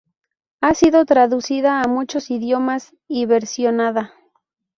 [0.61, 4.15] Ha sido traducida a muchos idiomas y versionada.